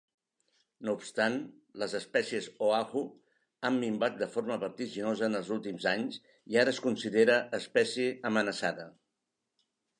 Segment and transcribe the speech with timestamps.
[0.87, 1.35] No obstant,
[1.81, 3.03] les espècies Oahu
[3.69, 6.19] han minvat de forma vertiginosa en els últims anys
[6.55, 8.93] i ara es considera espècie amenaçada.